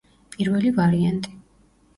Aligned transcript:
პირველი 0.35 0.71
ვარიანტი. 0.79 1.39